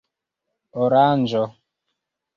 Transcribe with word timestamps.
oranĝo 0.85 1.45